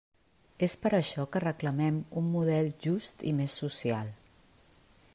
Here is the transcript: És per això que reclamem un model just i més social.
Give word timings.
És 0.67 0.75
per 0.85 0.91
això 0.99 1.25
que 1.35 1.41
reclamem 1.43 1.99
un 2.23 2.33
model 2.39 2.73
just 2.89 3.25
i 3.33 3.37
més 3.43 3.59
social. 3.65 4.13